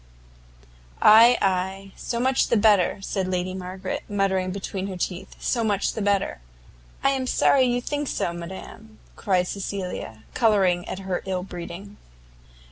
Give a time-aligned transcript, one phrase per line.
[1.03, 5.63] "Ay, ay, and so much the better!" said Lady Margaret, muttering between her teeth, "so
[5.63, 6.41] much the better!"
[7.03, 11.97] "I am sorry you think so, madam," cried Cecilia, colouring at her ill breeding.